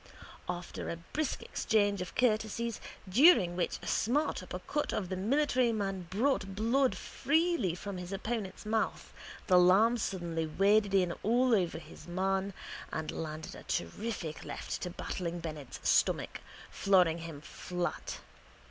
[0.49, 5.71] After a brisk exchange of courtesies during which a smart upper cut of the military
[5.71, 9.13] man brought blood freely from his opponent's mouth
[9.45, 12.55] the lamb suddenly waded in all over his man
[12.91, 16.41] and landed a terrific left to Battling Bennett's stomach,
[16.71, 18.21] flooring him flat.